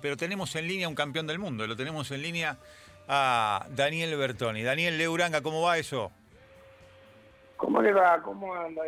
Pero 0.00 0.16
tenemos 0.16 0.54
en 0.56 0.66
línea 0.66 0.88
un 0.88 0.94
campeón 0.94 1.26
del 1.26 1.38
mundo, 1.38 1.66
lo 1.66 1.76
tenemos 1.76 2.10
en 2.10 2.22
línea 2.22 2.56
a 3.08 3.66
Daniel 3.70 4.16
Bertoni. 4.16 4.62
Daniel 4.62 4.96
Leuranga, 4.98 5.42
¿cómo 5.42 5.62
va 5.62 5.78
eso? 5.78 6.10
¿Cómo 7.56 7.82
le 7.82 7.92
va? 7.92 8.22
¿Cómo 8.22 8.54
anda? 8.54 8.82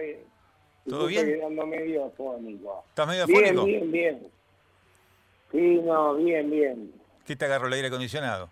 ¿Todo 0.88 1.06
bien? 1.06 1.20
Estoy 1.26 1.38
quedando 1.38 1.66
medio 1.66 2.06
afónico. 2.06 2.84
¿Estás 2.88 3.06
medio 3.06 3.26
Bien, 3.26 3.44
afónico? 3.58 3.64
bien, 3.64 3.92
bien. 3.92 4.28
Sí, 5.52 5.80
no, 5.84 6.14
bien, 6.14 6.50
bien. 6.50 6.92
¿Qué 7.26 7.36
te 7.36 7.44
agarró 7.44 7.66
el 7.66 7.74
aire 7.74 7.88
acondicionado? 7.88 8.48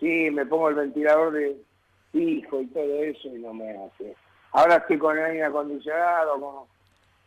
Sí, 0.00 0.30
me 0.30 0.46
pongo 0.46 0.70
el 0.70 0.74
ventilador 0.76 1.32
de 1.32 1.56
fijo 2.12 2.60
y 2.62 2.66
todo 2.68 3.02
eso 3.02 3.28
y 3.28 3.38
no 3.40 3.52
me 3.52 3.70
hace. 3.70 4.14
Ahora 4.52 4.76
estoy 4.76 4.98
con 4.98 5.16
el 5.18 5.24
aire 5.24 5.44
acondicionado, 5.44 6.40
con, 6.40 6.66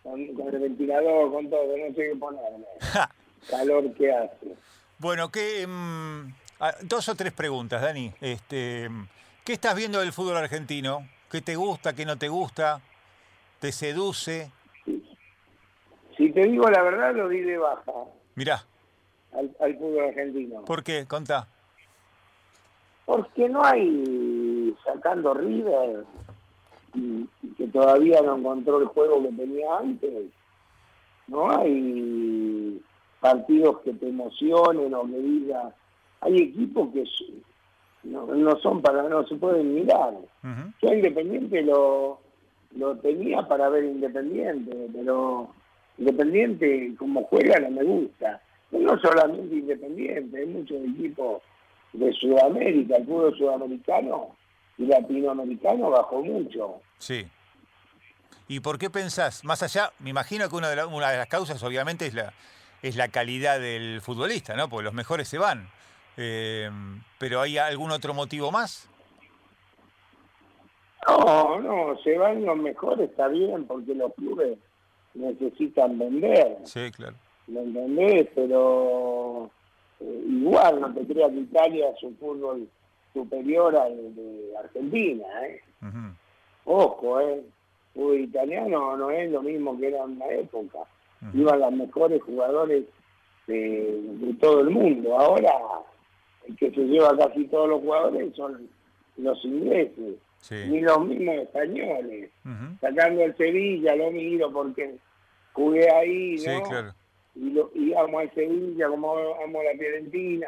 con, 0.03 0.33
con 0.35 0.53
el 0.55 0.59
ventilador, 0.61 1.31
con 1.31 1.49
todo, 1.49 1.77
no 1.77 1.87
sé 1.93 2.09
qué 2.11 2.15
ponerme. 2.19 2.65
Calor 3.49 3.93
que 3.93 4.11
hace. 4.11 4.55
Bueno, 4.99 5.31
¿qué, 5.31 5.65
mm, 5.67 6.33
ah, 6.59 6.75
dos 6.81 7.07
o 7.09 7.15
tres 7.15 7.33
preguntas, 7.33 7.81
Dani. 7.81 8.13
Este, 8.19 8.89
¿Qué 9.45 9.53
estás 9.53 9.75
viendo 9.75 9.99
del 9.99 10.11
fútbol 10.11 10.37
argentino? 10.37 11.07
¿Qué 11.31 11.41
te 11.41 11.55
gusta, 11.55 11.93
qué 11.93 12.05
no 12.05 12.17
te 12.17 12.27
gusta? 12.27 12.81
¿Te 13.59 13.71
seduce? 13.71 14.51
Si 16.17 16.31
te 16.31 16.47
digo 16.47 16.69
la 16.69 16.81
verdad, 16.81 17.15
lo 17.15 17.29
di 17.29 17.41
de 17.41 17.57
baja 17.57 17.91
Mirá, 18.35 18.63
al, 19.33 19.55
al 19.59 19.77
fútbol 19.77 20.05
argentino. 20.05 20.65
¿por 20.65 20.83
qué? 20.83 21.05
Contá. 21.05 21.47
Porque 23.05 23.47
no 23.47 23.63
hay, 23.63 24.75
sacando 24.83 25.33
River, 25.33 26.03
y, 26.93 27.29
y 27.41 27.47
que 27.55 27.67
todavía 27.67 28.21
no 28.21 28.37
encontró 28.37 28.79
el 28.79 28.87
juego 28.87 29.21
que 29.23 29.29
tenía 29.29 29.77
antes, 29.77 30.25
no 31.27 31.49
hay 31.51 32.81
partidos 33.31 33.79
que 33.81 33.93
te 33.93 34.07
emocionen 34.07 34.93
o 34.93 35.03
que 35.05 35.17
diga, 35.19 35.73
hay 36.21 36.37
equipos 36.37 36.89
que 36.93 37.03
no, 38.03 38.25
no 38.27 38.57
son 38.59 38.81
para, 38.81 39.03
no 39.03 39.25
se 39.27 39.35
pueden 39.35 39.73
mirar. 39.75 40.13
Yo 40.81 40.93
Independiente 40.93 41.61
lo, 41.61 42.19
lo 42.75 42.95
tenía 42.97 43.41
para 43.47 43.69
ver 43.69 43.83
Independiente, 43.85 44.71
pero 44.93 45.49
Independiente 45.97 46.93
como 46.97 47.23
juega 47.25 47.59
no 47.59 47.71
me 47.71 47.83
gusta. 47.83 48.41
No 48.71 48.97
solamente 48.99 49.55
Independiente, 49.55 50.37
hay 50.39 50.45
muchos 50.45 50.77
equipos 50.77 51.41
de 51.93 52.11
Sudamérica, 52.13 52.97
el 52.97 53.05
fútbol 53.05 53.37
sudamericano 53.37 54.35
y 54.77 54.85
latinoamericano 54.85 55.89
bajó 55.89 56.21
mucho. 56.21 56.75
Sí. 56.99 57.25
¿Y 58.49 58.59
por 58.61 58.77
qué 58.77 58.89
pensás? 58.89 59.43
Más 59.43 59.61
allá, 59.63 59.91
me 59.99 60.09
imagino 60.11 60.47
que 60.47 60.55
una 60.55 60.69
de, 60.69 60.75
la- 60.77 60.87
una 60.87 61.09
de 61.11 61.17
las 61.17 61.27
causas 61.27 61.61
obviamente 61.63 62.05
es 62.05 62.13
la, 62.13 62.31
es 62.81 62.95
la 62.95 63.07
calidad 63.09 63.59
del 63.59 64.01
futbolista, 64.01 64.55
¿no? 64.55 64.69
Porque 64.69 64.85
los 64.85 64.93
mejores 64.93 65.27
se 65.27 65.37
van. 65.37 65.67
Eh, 66.17 66.69
¿Pero 67.17 67.41
hay 67.41 67.57
algún 67.57 67.91
otro 67.91 68.13
motivo 68.13 68.51
más? 68.51 68.89
No, 71.07 71.59
no, 71.59 71.97
se 72.03 72.17
van 72.17 72.45
los 72.45 72.57
mejores, 72.57 73.09
está 73.09 73.27
bien, 73.27 73.65
porque 73.65 73.95
los 73.95 74.13
clubes 74.15 74.57
necesitan 75.13 75.97
vender. 75.97 76.57
Sí, 76.65 76.91
claro. 76.91 77.15
¿me 77.47 77.61
entendés? 77.61 78.27
Pero 78.35 79.49
eh, 79.99 80.23
igual 80.27 80.81
no 80.81 80.93
te 80.93 81.05
creas 81.05 81.31
que 81.31 81.39
Italia 81.39 81.89
es 81.95 82.03
un 82.03 82.17
fútbol 82.17 82.69
superior 83.13 83.75
al 83.75 84.15
de 84.15 84.53
Argentina, 84.57 85.25
¿eh? 85.45 85.61
Ojo, 86.65 87.21
¿eh? 87.21 87.41
El 87.95 88.19
italiano 88.21 88.95
no 88.95 89.09
es 89.09 89.31
lo 89.31 89.41
mismo 89.41 89.77
que 89.79 89.87
era 89.87 90.03
en 90.03 90.19
la 90.19 90.29
época. 90.29 90.79
Iban 91.33 91.59
los 91.59 91.71
mejores 91.73 92.21
jugadores 92.23 92.83
de, 93.47 94.01
de 94.01 94.33
todo 94.35 94.61
el 94.61 94.69
mundo. 94.69 95.17
Ahora 95.19 95.51
el 96.47 96.55
que 96.57 96.71
se 96.71 96.81
lleva 96.81 97.17
casi 97.17 97.45
todos 97.47 97.69
los 97.69 97.81
jugadores 97.81 98.35
son 98.35 98.67
los 99.17 99.43
ingleses, 99.45 100.15
Sí. 100.39 100.55
ni 100.69 100.81
los 100.81 101.03
mismos 101.05 101.35
españoles. 101.37 102.29
Sacando 102.79 103.23
el 103.23 103.35
Sevilla, 103.35 103.95
lo 103.95 104.11
miro 104.11 104.51
porque 104.51 104.95
jugué 105.53 105.89
ahí, 105.91 106.37
Sí, 106.37 106.49
claro. 106.69 106.93
y, 107.35 107.49
lo, 107.49 107.71
y 107.73 107.93
amo 107.95 108.19
al 108.19 108.31
Sevilla 108.35 108.87
como 108.87 109.17
amo 109.17 109.59
a 109.59 109.63
la 109.63 109.71
Fiorentina. 109.77 110.47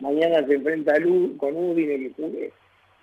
Mañana 0.00 0.46
se 0.46 0.54
enfrenta 0.54 0.92
U- 1.06 1.36
con 1.38 1.56
Udine 1.56 1.98
que 1.98 2.12
jugué. 2.14 2.52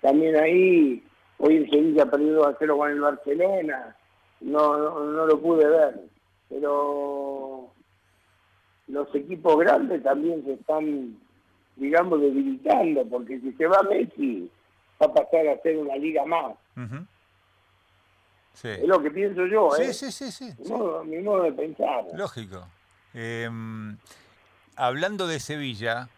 También 0.00 0.36
ahí, 0.36 1.02
hoy 1.38 1.56
el 1.56 1.70
Sevilla 1.70 2.06
perdió 2.06 2.34
2 2.34 2.46
a 2.46 2.56
0 2.58 2.76
con 2.78 2.90
el 2.90 3.00
Barcelona. 3.00 3.96
No, 4.40 4.78
no, 4.78 5.00
no 5.04 5.26
lo 5.26 5.40
pude 5.40 5.66
ver. 5.68 6.00
Pero 6.52 7.70
los 8.88 9.14
equipos 9.14 9.58
grandes 9.58 10.02
también 10.02 10.44
se 10.44 10.52
están, 10.52 11.18
digamos, 11.76 12.20
debilitando, 12.20 13.06
porque 13.06 13.40
si 13.40 13.52
se 13.52 13.66
va 13.66 13.82
Messi, 13.82 14.50
va 15.00 15.06
a 15.06 15.14
pasar 15.14 15.48
a 15.48 15.62
ser 15.62 15.78
una 15.78 15.96
liga 15.96 16.26
más. 16.26 16.54
Sí. 18.52 18.68
Es 18.68 18.86
lo 18.86 19.02
que 19.02 19.10
pienso 19.10 19.46
yo, 19.46 19.74
¿eh? 19.76 19.94
Sí, 19.94 20.10
sí, 20.10 20.30
sí, 20.30 20.30
sí. 20.30 20.62
Mi 20.62 20.68
modo, 20.68 21.04
mi 21.04 21.18
modo 21.18 21.42
de 21.44 21.52
pensar. 21.52 22.04
Lógico. 22.14 22.66
Eh, 23.14 23.48
hablando 24.76 25.26
de 25.26 25.40
Sevilla, 25.40 26.10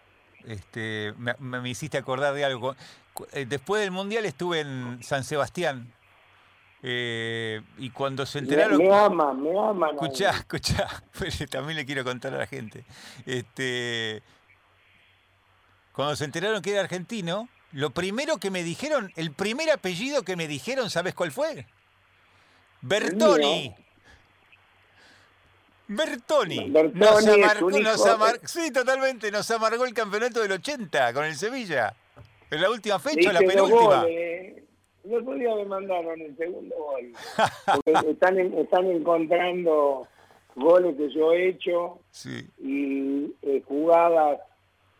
este, 0.47 1.15
me, 1.39 1.69
hiciste 1.69 1.97
acordar 1.97 2.34
de 2.34 2.45
algo. 2.45 2.75
Eh, 3.33 3.47
Después 3.49 3.83
del 3.83 3.93
Mundial 3.93 4.25
estuve 4.25 4.61
en 4.61 5.01
San 5.05 5.22
Sebastián 5.22 5.94
eh, 6.87 7.62
y 7.78 7.89
cuando 7.91 8.27
se 8.27 8.41
Me, 8.43 8.49
enteraron... 8.49 8.77
me 8.77 8.93
aman, 8.95 9.43
me 9.43 9.59
aman. 9.59 9.91
Escuchá, 9.95 10.31
escuchá, 10.31 11.03
pues, 11.19 11.43
también 11.49 11.77
le 11.77 11.87
quiero 11.87 12.05
contar 12.05 12.34
a 12.34 12.39
la 12.39 12.47
gente. 12.47 12.84
Este, 13.25 14.22
cuando 15.93 16.15
se 16.15 16.25
enteraron 16.27 16.61
que 16.61 16.72
era 16.72 16.81
argentino, 16.83 17.49
lo 17.72 17.91
primero 17.91 18.37
que 18.37 18.50
me 18.50 18.62
dijeron, 18.62 19.12
el 19.17 19.33
primer 19.33 19.71
apellido 19.71 20.22
que 20.25 20.37
me 20.37 20.47
dijeron, 20.47 20.91
¿sabes 20.91 21.15
cuál 21.15 21.33
fue? 21.33 21.67
Bertoni. 22.83 23.75
Bertoni. 25.87 26.71
Bertoni 26.71 26.95
Nos 26.95 27.27
amargó- 27.27 27.66
un 27.66 27.75
hijo 27.75 27.83
nos 27.83 28.05
de- 28.05 28.11
amar- 28.11 28.41
Sí, 28.45 28.71
totalmente. 28.71 29.31
Nos 29.31 29.51
amargó 29.51 29.84
el 29.84 29.93
campeonato 29.95 30.41
del 30.41 30.53
80 30.53 31.12
con 31.12 31.25
el 31.25 31.37
Sevilla. 31.37 31.95
En 32.51 32.61
la 32.61 32.71
última 32.71 32.99
fecha, 32.99 33.33
la 33.33 33.41
penúltima. 33.41 34.03
goles. 34.03 34.64
El 35.04 35.15
otro 35.16 35.34
día 35.34 35.54
me 35.54 35.65
mandaron 35.66 36.20
el 36.20 36.37
segundo 36.37 36.75
gol. 36.76 37.12
Porque 37.84 37.92
están, 38.10 38.38
en- 38.38 38.59
están 38.59 38.87
encontrando 38.87 40.06
goles 40.56 40.97
que 40.97 41.10
yo 41.10 41.32
he 41.32 41.48
hecho 41.48 41.98
Sí. 42.10 42.47
y 42.59 43.34
eh, 43.42 43.62
jugadas 43.66 44.41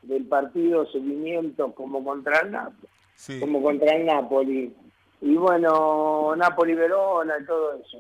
del 0.03 0.26
partido, 0.26 0.84
seguimientos 0.91 1.72
como 1.75 2.04
contra 2.04 2.41
el 2.41 2.50
Napoli. 2.50 2.88
Sí. 3.15 3.41
Como 3.41 3.62
contra 3.62 3.97
el 3.97 4.04
Napoli. 4.06 4.75
Y 5.22 5.37
bueno, 5.37 6.34
Napoli-Verona 6.36 7.34
y 7.41 7.47
todo 7.47 7.72
eso. 7.75 7.98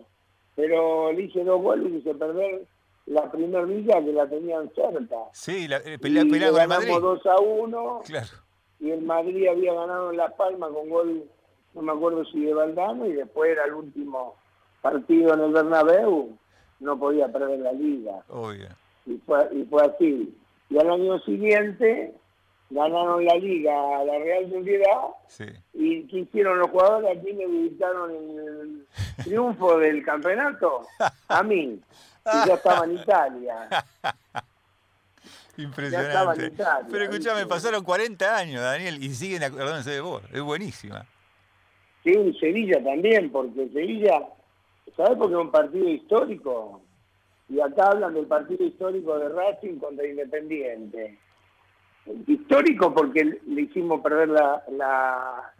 Pero 0.56 1.10
le 1.12 1.22
hice 1.22 1.42
dos 1.42 1.62
goles 1.62 1.90
y 1.92 1.96
hice 1.96 2.14
perder 2.14 2.66
la 3.06 3.30
primer 3.30 3.66
villa 3.66 4.02
que 4.04 4.12
la 4.12 4.26
tenían 4.28 4.70
cerca. 4.74 5.16
Sí, 5.32 5.66
la, 5.68 5.78
eh, 5.78 5.94
Y 5.94 5.98
pelea, 5.98 6.24
le 6.24 6.30
con 6.30 6.40
el 6.60 6.68
Madrid. 6.68 6.88
ganamos 6.88 7.22
2 7.22 7.26
a 7.26 7.40
1 7.40 8.02
Claro. 8.04 8.26
y 8.80 8.90
el 8.90 9.02
Madrid 9.02 9.46
había 9.48 9.72
ganado 9.74 10.10
en 10.10 10.16
La 10.18 10.28
Palma 10.36 10.68
con 10.68 10.88
gol, 10.90 11.24
no 11.74 11.82
me 11.82 11.92
acuerdo 11.92 12.24
si 12.26 12.44
de 12.44 12.54
Valdano, 12.54 13.06
y 13.06 13.12
después 13.12 13.50
era 13.50 13.64
el 13.64 13.74
último 13.74 14.36
partido 14.82 15.34
en 15.34 15.40
el 15.40 15.52
Bernabéu, 15.52 16.36
no 16.80 16.98
podía 16.98 17.28
perder 17.28 17.58
la 17.60 17.72
liga. 17.72 18.22
Obvio. 18.28 18.68
Y 19.06 19.16
fue, 19.26 19.48
y 19.52 19.64
fue 19.64 19.84
así. 19.84 20.38
Y 20.70 20.78
al 20.78 20.90
año 20.90 21.18
siguiente 21.20 22.14
ganaron 22.70 23.24
la 23.24 23.34
liga 23.36 23.72
a 23.98 24.04
la 24.04 24.18
Real 24.18 24.50
Sociedad 24.50 25.00
Sí. 25.28 25.44
y 25.74 26.06
¿qué 26.08 26.18
hicieron 26.20 26.58
los 26.58 26.70
jugadores? 26.70 27.18
Aquí 27.18 27.32
me 27.32 27.46
visitaron 27.46 28.10
el 28.10 28.86
triunfo 29.22 29.78
del 29.78 30.04
campeonato, 30.04 30.86
a 31.28 31.42
mí, 31.42 31.80
que 32.24 32.48
ya 32.48 32.54
estaba 32.54 32.84
en 32.86 32.98
Italia. 32.98 33.68
Impresionante. 35.56 36.46
en 36.46 36.52
Italia, 36.52 36.86
Pero 36.90 37.04
escúchame, 37.04 37.36
¿viste? 37.36 37.48
pasaron 37.48 37.84
40 37.84 38.36
años, 38.36 38.60
Daniel, 38.62 39.02
y 39.02 39.14
siguen 39.14 39.44
acordándose 39.44 39.90
de 39.90 40.00
vos. 40.00 40.22
Es 40.32 40.40
buenísima. 40.40 41.06
Sí, 42.04 42.32
Sevilla 42.38 42.82
también, 42.84 43.30
porque 43.32 43.68
Sevilla, 43.70 44.28
¿sabes 44.96 45.16
por 45.18 45.28
qué 45.28 45.34
es 45.34 45.40
un 45.40 45.50
partido 45.50 45.88
histórico? 45.88 46.82
Y 47.48 47.60
acá 47.60 47.88
hablan 47.90 48.14
del 48.14 48.26
partido 48.26 48.64
histórico 48.64 49.18
de 49.18 49.28
Racing 49.30 49.78
contra 49.78 50.06
Independiente. 50.06 51.18
Histórico 52.26 52.92
porque 52.94 53.40
le 53.46 53.62
hicimos 53.62 54.00
perder 54.02 54.28
la, 54.28 54.62
la, 54.70 55.52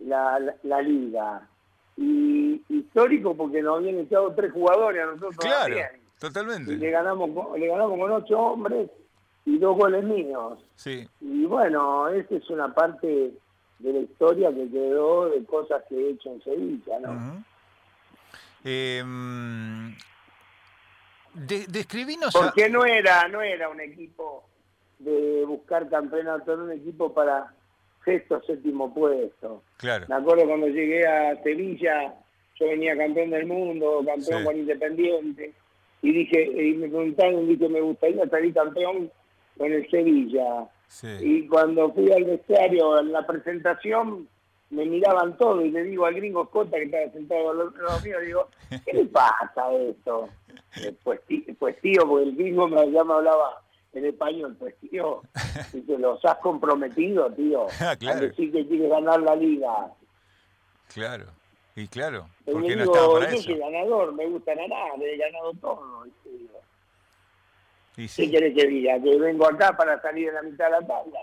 la, 0.00 0.38
la- 0.38 0.54
la 0.62 0.82
liga. 0.82 1.48
Y 1.96 2.60
histórico 2.68 3.34
porque 3.34 3.62
nos 3.62 3.78
habían 3.78 4.00
echado 4.00 4.32
tres 4.34 4.52
jugadores 4.52 5.02
a 5.02 5.06
nosotros 5.06 5.36
Claro, 5.38 5.62
también. 5.74 5.86
Y 5.94 5.98
le 5.98 6.18
totalmente. 6.20 6.90
ganamos, 6.90 7.58
le 7.58 7.66
ganamos 7.68 7.98
con 7.98 8.12
ocho 8.12 8.38
hombres 8.38 8.90
y 9.46 9.58
dos 9.58 9.76
goles 9.78 10.04
míos. 10.04 10.58
Sí. 10.74 11.06
Y 11.22 11.46
bueno, 11.46 12.08
esa 12.08 12.34
es 12.36 12.50
una 12.50 12.74
parte 12.74 13.32
de 13.78 13.92
la 13.92 13.98
historia 14.00 14.50
que 14.54 14.68
quedó 14.70 15.28
de 15.28 15.44
cosas 15.44 15.82
que 15.88 15.94
he 15.94 16.10
hecho 16.10 16.32
en 16.32 16.42
Sevilla, 16.42 16.98
¿no? 17.00 17.44
Eh, 18.64 19.02
De, 21.34 21.66
describinos. 21.68 22.32
Porque 22.32 22.68
no 22.68 22.84
era, 22.84 23.28
no 23.28 23.42
era 23.42 23.68
un 23.68 23.80
equipo 23.80 24.44
de 24.98 25.44
buscar 25.46 25.88
campeonato, 25.88 26.52
era 26.52 26.62
un 26.62 26.72
equipo 26.72 27.12
para 27.12 27.52
sexto, 28.04 28.42
séptimo 28.46 28.92
puesto. 28.94 29.62
Claro. 29.76 30.06
Me 30.08 30.14
acuerdo 30.14 30.46
cuando 30.46 30.68
llegué 30.68 31.06
a 31.06 31.42
Sevilla, 31.42 32.14
yo 32.58 32.66
venía 32.66 32.96
campeón 32.96 33.30
del 33.30 33.46
mundo, 33.46 34.02
campeón 34.06 34.44
con 34.44 34.56
Independiente, 34.56 35.52
y 36.02 36.12
dije, 36.12 36.44
y 36.44 36.74
me 36.74 36.88
preguntaron, 36.88 37.48
dije, 37.48 37.68
me 37.68 37.80
gustaría 37.80 38.26
salir 38.28 38.54
campeón 38.54 39.10
con 39.58 39.72
el 39.72 39.90
Sevilla. 39.90 40.66
Y 41.20 41.46
cuando 41.46 41.92
fui 41.92 42.10
al 42.12 42.24
vestuario, 42.24 42.98
en 43.00 43.12
la 43.12 43.26
presentación, 43.26 44.28
me 44.70 44.84
miraban 44.84 45.36
todo 45.36 45.64
y 45.64 45.70
le 45.70 45.84
digo 45.84 46.06
al 46.06 46.14
gringo 46.14 46.48
Cota 46.48 46.76
que 46.76 46.84
estaba 46.84 47.12
sentado 47.12 47.50
al 47.50 47.60
otro 47.60 47.84
lado 47.84 48.00
mío, 48.00 48.20
digo, 48.20 48.48
¿qué 48.84 48.92
le 48.92 49.04
pasa 49.06 49.52
a 49.56 49.72
esto? 49.74 50.28
Eh, 50.76 50.94
pues, 51.04 51.20
pues 51.58 51.80
tío, 51.80 52.06
porque 52.06 52.28
el 52.28 52.36
gringo 52.36 52.68
me, 52.68 52.90
ya 52.90 53.04
me 53.04 53.14
hablaba 53.14 53.62
en 53.92 54.06
español, 54.06 54.56
pues 54.58 54.74
tío, 54.80 55.22
dice, 55.72 55.98
los 55.98 56.24
has 56.24 56.38
comprometido, 56.38 57.30
tío, 57.32 57.66
ah, 57.80 57.96
claro. 57.96 58.18
a 58.18 58.22
decir 58.22 58.52
que 58.52 58.66
quieres 58.66 58.90
ganar 58.90 59.22
la 59.22 59.36
liga. 59.36 59.92
Claro, 60.92 61.26
y 61.74 61.86
claro, 61.88 62.28
porque 62.44 62.74
no 62.74 62.84
estaba 62.84 63.12
para 63.14 63.32
yo 63.32 63.42
soy 63.42 63.58
ganador, 63.58 64.14
me 64.14 64.26
gusta 64.26 64.54
ganar, 64.54 65.00
he 65.00 65.16
ganado 65.16 65.52
todo. 65.60 66.06
¿Qué 67.96 68.30
quieres 68.30 68.54
que 68.54 68.66
diga? 68.66 69.00
Que 69.02 69.18
vengo 69.18 69.46
acá 69.46 69.76
para 69.76 70.00
salir 70.02 70.28
en 70.28 70.34
la 70.34 70.42
mitad 70.42 70.66
de 70.66 70.70
la 70.72 70.86
tabla. 70.86 71.18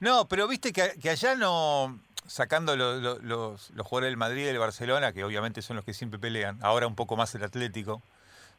No, 0.00 0.28
pero 0.28 0.46
viste 0.46 0.72
que, 0.72 0.92
que 1.00 1.10
allá 1.10 1.34
no, 1.34 2.00
sacando 2.26 2.76
los, 2.76 3.02
los, 3.22 3.70
los, 3.70 3.86
jugadores 3.86 4.10
del 4.10 4.16
Madrid 4.16 4.42
y 4.42 4.46
del 4.46 4.58
Barcelona, 4.58 5.12
que 5.12 5.24
obviamente 5.24 5.62
son 5.62 5.76
los 5.76 5.84
que 5.84 5.94
siempre 5.94 6.20
pelean, 6.20 6.58
ahora 6.62 6.86
un 6.86 6.94
poco 6.94 7.16
más 7.16 7.34
el 7.34 7.42
Atlético, 7.42 8.02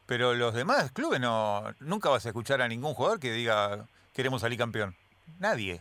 pero 0.06 0.34
los 0.34 0.54
demás 0.54 0.92
clubes 0.92 1.20
no, 1.20 1.64
nunca 1.80 2.10
vas 2.10 2.26
a 2.26 2.30
escuchar 2.30 2.60
a 2.60 2.68
ningún 2.68 2.94
jugador 2.94 3.20
que 3.20 3.32
diga 3.32 3.86
queremos 4.12 4.42
salir 4.42 4.58
campeón. 4.58 4.94
Nadie. 5.38 5.80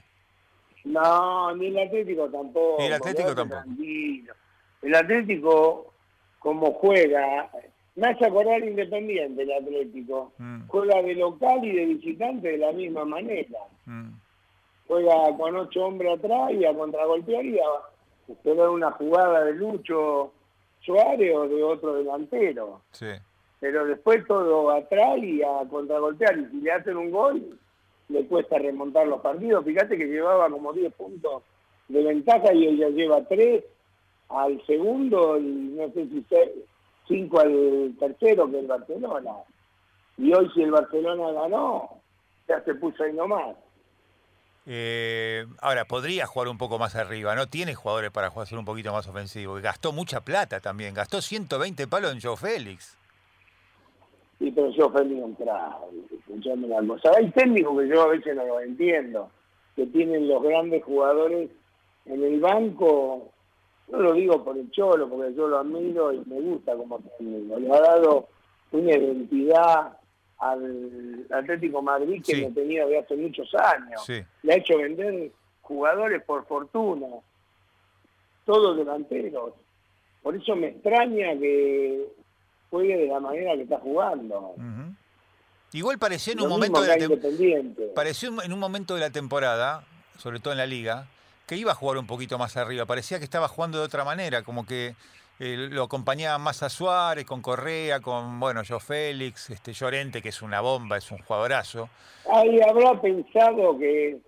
No, 0.85 1.53
ni 1.55 1.67
el 1.67 1.79
Atlético 1.79 2.29
tampoco. 2.29 2.77
Ni 2.79 2.85
el 2.85 2.93
Atlético 2.93 3.35
tampoco. 3.35 3.63
El 4.81 4.95
Atlético, 4.95 5.93
como 6.39 6.73
juega, 6.73 7.49
me 7.99 8.07
hace 8.07 8.25
acordar 8.25 8.63
Independiente 8.63 9.43
el 9.43 9.51
Atlético. 9.51 10.31
Mm. 10.37 10.67
Juega 10.67 11.01
de 11.01 11.15
local 11.15 11.63
y 11.63 11.71
de 11.71 11.85
visitante 11.85 12.49
de 12.49 12.57
la 12.57 12.71
misma 12.71 13.05
manera. 13.05 13.59
Mm 13.85 14.09
juega 14.89 15.37
con 15.37 15.55
ocho 15.55 15.85
hombres 15.85 16.17
atrás 16.17 16.51
y 16.51 16.65
a 16.65 16.73
contragolpear 16.73 17.45
y 17.45 17.59
a 17.59 18.33
esperar 18.33 18.69
una 18.69 18.91
jugada 18.91 19.45
de 19.45 19.53
Lucho 19.53 20.33
Suárez 20.81 21.35
o 21.35 21.47
de 21.47 21.63
otro 21.63 21.93
delantero. 21.93 22.81
Sí. 22.91 23.05
Pero 23.59 23.85
después 23.85 24.25
todo 24.25 24.71
atrás 24.71 25.19
y 25.19 25.43
a 25.43 25.63
contragolpear. 25.69 26.39
Y 26.39 26.45
si 26.47 26.61
le 26.61 26.71
hacen 26.71 26.97
un 26.97 27.11
gol, 27.11 27.59
le 28.07 28.25
cuesta 28.25 28.57
remontar 28.57 29.05
los 29.05 29.21
partidos. 29.21 29.63
Fíjate 29.63 29.95
que 29.95 30.07
llevaba 30.07 30.49
como 30.49 30.73
10 30.73 30.91
puntos 30.95 31.43
de 31.87 32.03
ventaja 32.03 32.51
y 32.51 32.65
ella 32.65 32.89
lleva 32.89 33.23
3 33.25 33.63
al 34.29 34.65
segundo 34.65 35.37
y 35.37 35.75
no 35.77 35.91
sé 35.91 36.07
si 36.07 36.25
5 37.09 37.39
al 37.41 37.95
tercero 37.99 38.49
que 38.49 38.59
el 38.59 38.67
Barcelona. 38.67 39.31
Y 40.17 40.33
hoy 40.33 40.49
si 40.53 40.61
el 40.61 40.71
Barcelona 40.71 41.31
ganó, 41.33 41.89
ya 42.47 42.63
se 42.63 42.75
puso 42.75 43.03
ahí 43.03 43.13
nomás. 43.13 43.55
Eh, 44.65 45.47
ahora, 45.61 45.85
podría 45.85 46.27
jugar 46.27 46.47
un 46.47 46.59
poco 46.59 46.77
más 46.77 46.95
arriba, 46.95 47.33
¿no? 47.35 47.47
Tiene 47.47 47.73
jugadores 47.73 48.11
para 48.11 48.29
jugar 48.29 48.47
ser 48.47 48.59
un 48.59 48.65
poquito 48.65 48.93
más 48.93 49.07
ofensivo. 49.07 49.55
gastó 49.55 49.91
mucha 49.91 50.21
plata 50.21 50.59
también, 50.59 50.93
gastó 50.93 51.21
120 51.21 51.87
palos 51.87 52.13
en 52.13 52.21
Joe 52.21 52.37
Félix. 52.37 52.95
Sí, 54.37 54.51
pero 54.51 54.71
Joe 54.75 54.91
Félix 54.91 55.23
entra, 55.23 55.75
escuchame 56.11 56.67
una 56.67 56.87
cosa. 56.87 57.11
Hay 57.17 57.31
técnicos 57.31 57.79
que 57.79 57.87
yo 57.87 58.03
a 58.03 58.07
veces 58.09 58.35
no 58.35 58.45
lo 58.45 58.61
entiendo, 58.61 59.31
que 59.75 59.87
tienen 59.87 60.27
los 60.27 60.43
grandes 60.43 60.83
jugadores 60.83 61.49
en 62.05 62.23
el 62.23 62.39
banco, 62.39 63.31
no 63.91 63.99
lo 63.99 64.13
digo 64.13 64.43
por 64.43 64.57
el 64.57 64.69
cholo, 64.71 65.09
porque 65.09 65.33
yo 65.33 65.47
lo 65.47 65.59
admiro 65.59 66.13
y 66.13 66.21
me 66.25 66.39
gusta 66.41 66.75
como 66.75 66.99
técnico. 66.99 67.59
Le 67.59 67.73
ha 67.73 67.81
dado 67.81 68.27
una 68.71 68.91
identidad 68.91 69.97
al 70.37 71.25
Atlético 71.31 71.81
Madrid 71.81 72.23
que 72.25 72.41
no 72.41 72.53
tenía 72.53 72.85
de 72.85 72.99
hace 72.99 73.15
muchos 73.15 73.53
años. 73.55 74.07
Le 74.43 74.53
ha 74.53 74.57
hecho 74.57 74.77
vender 74.77 75.31
jugadores 75.61 76.23
por 76.23 76.45
fortuna, 76.45 77.07
todos 78.45 78.77
delanteros. 78.77 79.53
Por 80.21 80.35
eso 80.35 80.55
me 80.55 80.67
extraña 80.67 81.37
que 81.39 82.07
juegue 82.69 82.97
de 82.97 83.07
la 83.07 83.19
manera 83.19 83.55
que 83.55 83.63
está 83.63 83.79
jugando. 83.79 84.55
Igual 85.71 85.99
pareció 85.99 86.33
en 86.33 86.41
un 86.41 86.49
momento 86.49 86.81
de 86.81 86.87
la 86.87 87.93
pareció 87.93 88.41
en 88.41 88.53
un 88.53 88.59
momento 88.59 88.95
de 88.95 89.01
la 89.01 89.11
temporada, 89.11 89.83
sobre 90.17 90.39
todo 90.39 90.53
en 90.53 90.57
la 90.57 90.65
liga, 90.65 91.07
que 91.49 91.57
iba 91.57 91.71
a 91.71 91.75
jugar 91.75 91.97
un 91.97 92.05
poquito 92.05 92.37
más 92.37 92.55
arriba. 92.57 92.85
Parecía 92.85 93.17
que 93.17 93.23
estaba 93.23 93.47
jugando 93.47 93.79
de 93.79 93.85
otra 93.85 94.05
manera, 94.05 94.43
como 94.43 94.67
que 94.67 94.93
eh, 95.39 95.67
lo 95.71 95.85
acompañaba 95.85 96.37
más 96.37 96.61
a 96.61 96.69
Suárez, 96.69 97.25
con 97.25 97.41
Correa, 97.41 98.01
con, 98.01 98.39
bueno, 98.39 98.61
yo 98.61 98.79
Félix, 98.79 99.49
este 99.49 99.73
Llorente, 99.73 100.21
que 100.21 100.29
es 100.29 100.43
una 100.43 100.61
bomba, 100.61 100.97
es 100.97 101.09
un 101.09 101.17
jugadorazo. 101.17 101.89
Ahí 102.31 102.61
habrá 102.61 103.01
pensado 103.01 103.79
que 103.79 104.19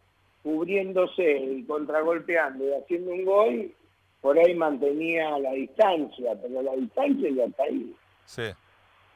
cubriéndose 0.41 1.37
y 1.37 1.63
contragolpeando 1.65 2.65
y 2.65 2.73
haciendo 2.73 3.11
un 3.11 3.25
gol, 3.25 3.71
por 4.19 4.39
ahí 4.39 4.55
mantenía 4.55 5.37
la 5.37 5.51
distancia, 5.51 6.31
pero 6.41 6.63
la 6.63 6.73
distancia 6.73 7.29
ya 7.35 7.43
está 7.43 7.63
ahí. 7.65 7.95
Sí, 8.25 8.49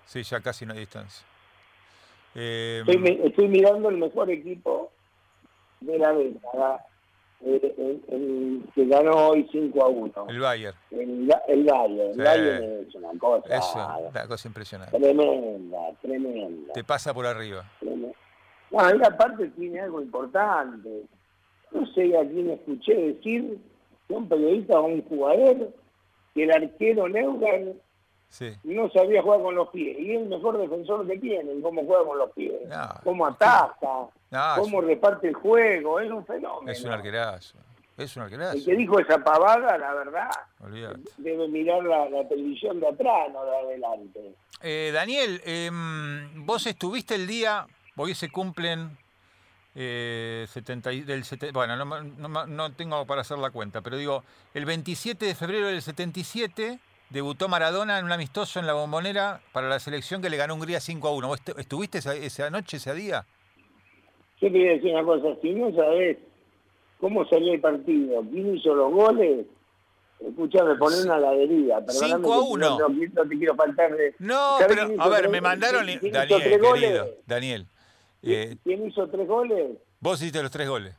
sí, 0.05 0.21
ya 0.21 0.41
casi 0.41 0.67
no 0.67 0.73
hay 0.73 0.81
distancia. 0.81 1.25
estoy, 2.35 3.21
estoy 3.23 3.47
mirando 3.47 3.89
el 3.89 3.97
mejor 3.97 4.29
equipo 4.29 4.91
de 5.79 5.97
la 5.97 6.13
década 6.13 6.85
el, 7.45 8.03
el, 8.07 8.63
que 8.73 8.85
ganó 8.87 9.29
hoy 9.29 9.47
5 9.51 9.83
a 9.83 9.87
1. 9.87 10.25
El 10.29 10.39
Bayern. 10.39 10.77
El, 10.91 11.29
el 11.47 11.63
Bayern. 11.63 12.11
El 12.11 12.17
Bayern 12.17 12.63
es 12.87 12.95
una 12.95 13.19
cosa. 13.19 13.55
Eso, 13.55 14.09
una 14.09 14.27
cosa 14.27 14.47
impresionante. 14.47 14.97
Tremenda, 14.97 15.77
tremenda. 16.01 16.73
Te 16.73 16.83
pasa 16.83 17.13
por 17.13 17.25
arriba. 17.25 17.63
Bueno, 17.81 18.13
ahí 18.77 18.99
aparte 19.05 19.47
tiene 19.49 19.79
algo 19.79 20.01
importante. 20.01 21.03
No 21.71 21.85
sé 21.93 22.17
a 22.17 22.27
quién 22.27 22.49
escuché 22.49 22.95
decir, 22.95 23.59
un 24.09 24.27
periodista 24.27 24.79
o 24.79 24.85
un 24.85 25.03
jugador, 25.03 25.73
que 26.33 26.43
el 26.43 26.51
arquero 26.51 27.07
Neugan 27.07 27.73
no 28.63 28.89
sabía 28.91 29.21
jugar 29.21 29.41
con 29.41 29.55
los 29.55 29.69
pies. 29.69 29.97
Y 29.99 30.13
es 30.13 30.21
el 30.21 30.29
mejor 30.29 30.57
defensor 30.57 31.07
que 31.07 31.17
tiene, 31.17 31.61
cómo 31.61 31.85
juega 31.85 32.05
con 32.05 32.17
los 32.17 32.31
pies, 32.31 32.53
cómo 33.03 33.25
ataca, 33.25 34.07
cómo 34.57 34.81
reparte 34.81 35.27
el 35.29 35.33
juego, 35.33 35.99
es 35.99 36.11
un 36.11 36.25
fenómeno. 36.25 36.71
Es 36.71 36.83
un 36.83 36.91
arquerazo. 36.91 37.57
Es 37.97 38.15
un 38.17 38.23
arquerazo. 38.23 38.57
El 38.57 38.65
que 38.65 38.75
dijo 38.75 38.99
esa 38.99 39.23
pavada, 39.23 39.77
la 39.77 39.93
verdad, 39.93 40.31
debe 41.17 41.47
mirar 41.47 41.83
la, 41.83 42.27
televisión 42.27 42.79
de 42.79 42.87
atrás, 42.87 43.31
no 43.31 43.45
de 43.45 43.57
adelante. 43.57 44.35
Eh, 44.61 44.91
Daniel, 44.93 45.41
em, 45.45 46.45
vos 46.45 46.65
estuviste 46.65 47.15
el 47.15 47.27
día, 47.27 47.65
hoy 47.95 48.13
se 48.13 48.29
cumplen 48.29 48.97
eh, 49.75 50.45
70, 50.49 50.89
del 50.89 51.23
bueno, 51.53 51.75
no, 51.75 52.01
no, 52.01 52.45
no, 52.47 52.71
tengo 52.73 53.05
para 53.05 53.21
hacer 53.21 53.37
la 53.37 53.51
cuenta, 53.51 53.81
pero 53.81 53.97
digo, 53.97 54.23
el 54.53 54.65
27 54.65 55.25
de 55.25 55.35
febrero 55.35 55.67
del 55.67 55.81
77 55.81 56.79
debutó 57.09 57.47
Maradona 57.47 57.99
en 57.99 58.05
un 58.05 58.11
amistoso 58.11 58.59
en 58.59 58.67
la 58.67 58.73
bombonera 58.73 59.41
para 59.51 59.69
la 59.69 59.79
selección 59.79 60.21
que 60.21 60.29
le 60.29 60.37
ganó 60.37 60.55
Hungría 60.55 60.79
5 60.79 61.07
a 61.07 61.11
1. 61.11 61.27
¿Vos 61.27 61.41
estuviste 61.57 61.99
esa, 61.99 62.49
noche, 62.49 62.77
ese 62.77 62.93
día? 62.93 63.25
Yo 64.41 64.51
quería 64.51 64.71
decir 64.71 64.91
una 64.91 65.03
cosa, 65.03 65.39
si 65.41 65.53
no 65.53 65.73
sabés 65.73 66.17
cómo 66.99 67.25
salió 67.27 67.53
el 67.53 67.61
partido, 67.61 68.21
quién 68.29 68.55
hizo 68.55 68.75
los 68.75 68.91
goles, 68.91 69.45
escuchame, 70.19 70.75
poné 70.75 71.03
una 71.03 71.19
ladería. 71.19 71.83
5 71.87 72.33
a 72.33 72.41
1. 72.41 72.69
No, 72.69 72.89
no, 72.89 73.29
te 73.29 73.37
quiero 73.37 73.55
faltar 73.55 73.95
de... 73.95 74.15
No, 74.19 74.57
pero 74.67 74.89
a 74.99 75.09
ver, 75.09 75.29
me 75.29 75.41
mandaron... 75.41 75.85
Daniel, 75.85 76.41
querido, 76.41 77.07
Daniel. 77.25 77.67
Eh, 78.21 78.57
¿Quién 78.63 78.87
hizo 78.87 79.07
tres 79.07 79.27
goles? 79.27 79.77
Vos 79.99 80.19
hiciste 80.21 80.41
los 80.41 80.51
tres 80.51 80.67
goles. 80.67 80.95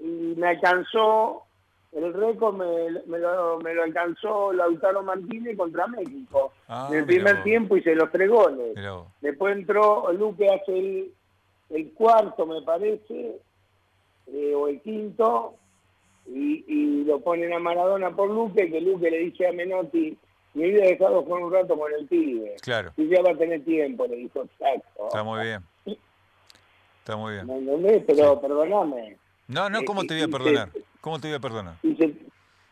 y 0.00 0.34
me 0.36 0.48
alcanzó 0.48 1.47
el 1.92 2.12
récord 2.12 2.54
me, 2.54 2.90
lo, 3.18 3.58
me, 3.60 3.74
lo, 3.74 3.82
alcanzó 3.82 4.52
Lautaro 4.52 5.02
Martínez 5.02 5.56
contra 5.56 5.86
México. 5.86 6.52
Ah, 6.68 6.88
en 6.90 6.98
el 6.98 7.06
primer 7.06 7.42
tiempo 7.42 7.76
hice 7.76 7.94
los 7.94 8.10
tres 8.10 8.28
goles. 8.28 8.78
Después 9.20 9.56
entró 9.56 10.12
Luque 10.12 10.48
hace 10.48 10.78
el, 10.78 11.12
el 11.70 11.92
cuarto, 11.92 12.46
me 12.46 12.62
parece, 12.62 13.38
eh, 14.26 14.54
o 14.54 14.68
el 14.68 14.80
quinto, 14.82 15.54
y, 16.26 16.64
y, 16.68 17.04
lo 17.04 17.20
ponen 17.20 17.54
a 17.54 17.58
Maradona 17.58 18.14
por 18.14 18.30
Luque, 18.30 18.70
que 18.70 18.80
Luque 18.80 19.10
le 19.10 19.18
dice 19.20 19.46
a 19.46 19.52
Menotti, 19.52 20.16
me 20.54 20.64
había 20.64 20.88
dejado 20.88 21.22
jugar 21.22 21.42
un 21.42 21.52
rato 21.52 21.78
con 21.78 21.92
el 21.92 22.06
pibe. 22.06 22.56
Claro. 22.60 22.92
Y 22.96 23.08
ya 23.08 23.22
va 23.22 23.30
a 23.30 23.36
tener 23.36 23.64
tiempo, 23.64 24.06
le 24.06 24.16
dijo, 24.16 24.42
exacto. 24.42 25.06
Está 25.06 25.22
muy 25.22 25.42
bien. 25.42 25.62
Está 26.98 27.16
muy 27.16 27.32
bien. 27.32 27.46
¿Me 27.46 27.56
entendés? 27.56 28.04
Pero 28.06 28.38
perdóname. 28.40 29.16
No, 29.48 29.70
no, 29.70 29.82
¿cómo 29.84 30.04
te 30.04 30.14
voy 30.14 30.22
a 30.24 30.28
perdonar? 30.28 30.70
¿Cómo 31.00 31.18
te 31.18 31.28
voy 31.28 31.36
a 31.36 31.40
perdonar? 31.40 31.74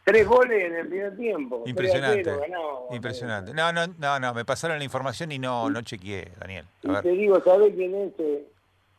Tres 0.05 0.27
goles 0.29 0.63
en 0.65 0.75
el 0.77 0.89
primer 0.89 1.17
tiempo. 1.17 1.65
Impresionante. 1.67 2.23
3 2.23 2.29
a 2.37 2.39
0, 2.39 2.47
ganamos. 2.49 2.95
Impresionante. 2.95 3.55
No, 3.55 3.73
no, 3.73 3.87
no, 3.99 4.21
no, 4.21 4.35
me 4.35 4.45
pasaron 4.45 4.79
la 4.79 4.85
información 4.85 5.33
y 5.33 5.39
no, 5.41 5.69
no 5.69 5.83
chequeé, 5.83 6.31
Daniel. 6.39 6.65
A 6.85 6.87
Y 6.87 6.91
ver. 6.93 7.03
te 7.03 7.09
digo, 7.11 7.41
¿sabés 7.43 7.75
quién 7.75 7.95
es? 7.95 8.13
eh, 8.19 8.47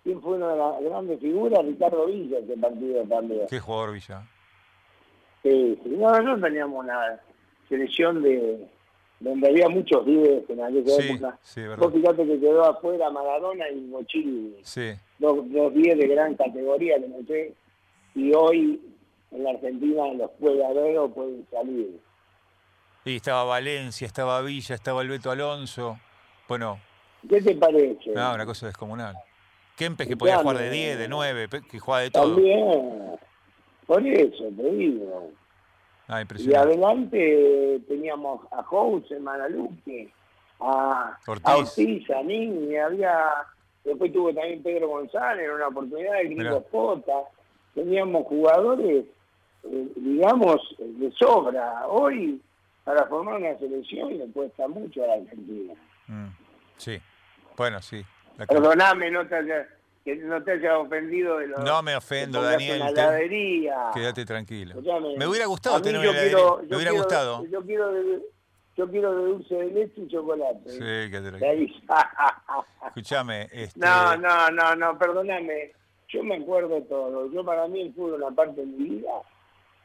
¿Quién 0.03 0.21
fue 0.21 0.35
una 0.37 0.49
de 0.51 0.57
las 0.57 0.81
grandes 0.81 1.19
figuras? 1.19 1.65
Ricardo 1.65 2.05
Villa, 2.07 2.39
ese 2.39 2.57
partido 2.57 3.03
también. 3.03 3.41
¿Qué 3.49 3.59
jugador 3.59 3.93
Villa? 3.93 4.23
Sí, 5.43 5.79
sí. 5.83 5.89
No, 5.97 6.19
no 6.21 6.39
teníamos 6.41 6.83
una 6.83 7.19
selección 7.69 8.21
de 8.23 8.67
donde 9.19 9.47
había 9.47 9.69
muchos 9.69 10.05
10 10.05 10.49
en 10.49 10.61
aquella 10.63 10.95
Sí, 11.01 11.09
época. 11.09 11.37
sí, 11.41 11.61
verdad. 11.61 11.77
Vos 11.77 11.93
fíjate 11.93 12.25
que 12.25 12.39
quedó 12.39 12.65
afuera 12.65 13.09
Maradona 13.09 13.69
y 13.69 13.75
Mochili, 13.81 14.57
Sí. 14.63 14.91
dos, 15.19 15.37
dos 15.51 15.73
10 15.73 15.97
de 15.97 16.07
gran 16.07 16.35
categoría 16.35 16.95
que 16.99 17.07
no 17.07 17.25
sé, 17.27 17.53
y 18.17 18.33
hoy 18.33 18.81
en 19.31 19.43
la 19.43 19.51
Argentina 19.51 20.11
los 20.13 20.31
puede 20.31 20.65
haber 20.65 20.97
o 20.97 21.09
pueden 21.09 21.45
salir. 21.51 21.99
Y 23.05 23.15
estaba 23.17 23.43
Valencia, 23.43 24.07
estaba 24.07 24.41
Villa, 24.41 24.75
estaba 24.75 25.01
el 25.01 25.09
Beto 25.09 25.29
Alonso. 25.31 25.99
Bueno, 26.47 26.79
¿Qué 27.29 27.41
te 27.41 27.55
parece? 27.55 28.11
no, 28.13 28.33
una 28.33 28.45
cosa 28.45 28.67
descomunal. 28.67 29.15
Kempes 29.75 30.07
que 30.07 30.17
podía 30.17 30.37
jugar 30.39 30.57
de 30.57 30.69
10, 30.71 30.97
de 30.97 31.07
9, 31.07 31.47
pe- 31.47 31.61
que 31.61 31.77
jugaba 31.79 32.01
de 32.01 32.09
todo. 32.11 32.33
También, 32.33 33.19
por 33.85 34.05
eso 34.05 34.43
te 34.57 34.71
digo. 34.71 35.31
Ah, 36.07 36.23
Y 36.37 36.55
adelante 36.55 37.79
teníamos 37.87 38.41
a 38.51 38.63
House, 38.63 39.11
Manaluque, 39.19 40.09
a 40.59 41.17
Ortiz. 41.27 42.09
a 42.09 42.17
a 42.19 42.23
Nini, 42.23 42.75
había, 42.77 43.25
después 43.83 44.11
tuvo 44.11 44.33
también 44.33 44.63
Pedro 44.63 44.87
González 44.87 45.45
en 45.45 45.51
una 45.51 45.67
oportunidad, 45.67 46.19
el. 46.21 46.35
Gringo 46.35 46.61
Pota, 46.63 47.13
teníamos 47.81 48.25
jugadores, 48.25 49.05
eh, 49.63 49.87
digamos, 49.95 50.57
de 50.79 51.11
sobra. 51.11 51.85
Hoy, 51.87 52.41
para 52.83 53.05
formar 53.05 53.35
una 53.35 53.55
selección 53.59 54.17
le 54.17 54.25
cuesta 54.31 54.67
mucho 54.67 55.03
a 55.03 55.07
la 55.07 55.13
Argentina. 55.13 55.73
Mm, 56.07 56.27
Sí. 56.77 56.99
Bueno, 57.55 57.81
sí. 57.81 58.03
Perdoname, 58.47 59.09
no 59.11 59.27
te 59.27 59.35
haya, 59.35 59.67
que 60.05 60.15
no 60.15 60.43
te 60.43 60.51
haya 60.53 60.77
ofendido 60.79 61.37
de 61.39 61.47
lo 61.47 61.57
No 61.59 61.81
me 61.83 61.95
ofendo, 61.95 62.41
Daniel, 62.41 62.81
te-. 62.93 63.71
Quédate 63.93 64.25
tranquilo. 64.25 64.75
Me 65.17 65.27
hubiera 65.27 65.45
gustado 65.47 65.81
tener 65.81 65.99
una 66.01 66.11
quiero-. 66.19 66.57
Me 66.57 66.75
hubiera 66.75 66.91
quiero- 66.91 66.95
gustado. 67.03 67.45
Yo 67.45 67.61
quiero, 67.63 67.91
de, 67.91 68.19
yo 68.75 68.89
quiero 68.89 69.15
de 69.15 69.23
dulce 69.31 69.55
de 69.55 69.65
leche 69.71 70.01
y 70.01 70.07
chocolate. 70.07 70.69
Sí, 70.69 71.11
quédate 71.11 71.31
tranquilo. 71.39 71.73
Escúchame. 72.87 73.47
Este, 73.51 73.79
no, 73.79 74.15
no, 74.17 74.49
no, 74.51 74.75
no, 74.75 74.97
perdóname. 74.97 75.73
Yo 76.09 76.23
me 76.23 76.35
acuerdo 76.35 76.75
de 76.75 76.81
todo. 76.81 77.29
Yo 77.31 77.43
para 77.43 77.67
mí 77.67 77.81
el 77.81 77.93
fútbol 77.93 78.13
es 78.15 78.27
una 78.27 78.35
parte 78.35 78.61
de 78.61 78.67
mi 78.67 78.89
vida, 78.89 79.11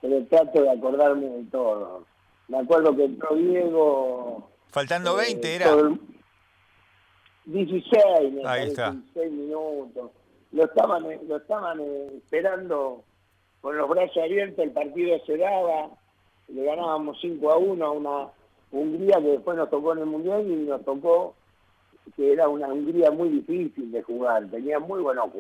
pero 0.01 0.25
trato 0.27 0.63
de 0.63 0.71
acordarme 0.71 1.27
de 1.27 1.45
todo. 1.45 2.05
Me 2.49 2.59
acuerdo 2.59 2.95
que 2.97 3.05
entró 3.05 3.35
Diego... 3.35 4.49
Faltando 4.69 5.21
eh, 5.21 5.25
20 5.29 5.55
era. 5.57 5.67
todo 5.67 5.89
el- 5.89 6.01
16, 7.45 8.33
me 8.33 8.47
Ahí 8.47 8.69
está. 8.69 8.93
16 8.93 9.33
minutos. 9.33 10.11
Lo 10.53 10.65
estaban, 10.65 11.05
lo 11.27 11.37
estaban 11.37 11.81
eh, 11.81 12.07
esperando 12.19 13.03
con 13.61 13.77
los 13.77 13.89
brazos 13.89 14.17
abiertos, 14.19 14.59
el 14.59 14.73
partido 14.73 15.19
se 15.25 15.37
daba, 15.39 15.89
le 16.49 16.65
ganábamos 16.65 17.19
5 17.21 17.51
a 17.51 17.57
1 17.57 17.85
a 17.85 17.91
una 17.91 18.29
Hungría 18.73 19.17
que 19.21 19.29
después 19.29 19.57
nos 19.57 19.71
tocó 19.71 19.93
en 19.93 20.01
el 20.01 20.07
Mundial 20.07 20.45
y 20.51 20.57
nos 20.67 20.85
tocó 20.85 21.35
que 22.17 22.33
era 22.33 22.49
una 22.49 22.69
Hungría 22.69 23.11
muy 23.11 23.29
difícil 23.29 23.93
de 23.93 24.03
jugar, 24.03 24.49
tenía 24.51 24.79
muy 24.81 25.01
buenos 25.01 25.31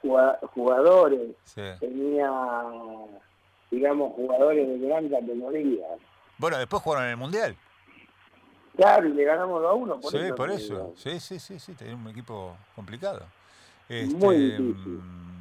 jugadores, 0.00 1.30
Sí. 1.44 1.62
tenía, 1.80 2.30
digamos, 3.70 4.12
jugadores 4.14 4.66
de 4.68 4.86
gran 4.86 5.08
categoría. 5.08 5.86
Bueno, 6.38 6.58
después 6.58 6.82
jugaron 6.82 7.04
en 7.06 7.10
el 7.10 7.16
Mundial. 7.16 7.56
Claro, 8.76 9.08
y 9.08 9.12
le 9.12 9.24
ganamos 9.24 9.60
2 9.60 9.70
a 9.70 9.74
1. 9.74 10.00
Por 10.00 10.10
sí, 10.12 10.18
eso 10.18 10.34
por 10.36 10.50
eso. 10.50 10.92
Sí, 10.96 11.18
sí, 11.18 11.40
sí, 11.40 11.58
sí. 11.58 11.72
Tenía 11.74 11.96
un 11.96 12.06
equipo 12.08 12.56
complicado. 12.76 13.22
Muy 13.88 13.96
Este, 13.96 14.62
difícil. 14.62 15.00
mm, 15.02 15.38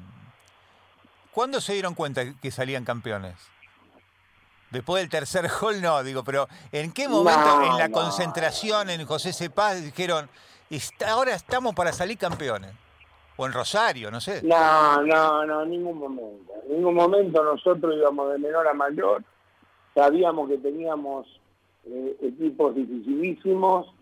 ¿Cuándo 1.32 1.62
se 1.62 1.74
dieron 1.74 1.94
cuenta 1.94 2.24
que 2.42 2.50
salían 2.50 2.84
campeones? 2.84 3.36
Después 4.72 5.02
del 5.04 5.10
tercer 5.10 5.48
gol, 5.62 5.82
no, 5.82 6.02
digo, 6.04 6.24
pero 6.24 6.48
¿en 6.72 6.92
qué 6.92 7.08
momento 7.08 7.60
No, 7.60 7.64
en 7.74 7.78
la 7.78 7.88
no. 7.90 7.94
concentración 7.94 8.90
en 8.90 9.06
José 9.06 9.34
Cepaz 9.34 9.82
dijeron, 9.84 10.30
"Está- 10.70 11.12
ahora 11.12 11.36
estamos 11.36 11.76
para 11.76 11.94
salir 11.94 12.18
campeones? 12.18 12.72
O 13.38 13.46
en 13.46 13.54
Rosario, 13.54 14.10
no 14.10 14.20
sé. 14.20 14.42
No, 14.44 15.04
no, 15.04 15.46
no, 15.46 15.64
en 15.64 15.70
ningún 15.70 16.00
momento. 16.00 16.54
En 16.68 16.78
ningún 16.78 16.96
momento 16.96 17.44
nosotros 17.44 17.96
íbamos 17.96 18.32
de 18.34 18.40
menor 18.40 18.68
a 18.68 18.74
mayor, 18.74 19.24
sabíamos 19.94 20.50
que 20.50 20.58
teníamos 20.58 21.28
eh, 21.86 22.18
equipos 22.22 22.76
dificilísimos. 22.76 23.94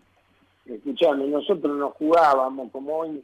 Escuchame, 0.64 1.26
nosotros 1.26 1.76
nos 1.76 1.92
jugábamos, 1.94 2.72
como 2.72 2.96
hoy 2.96 3.22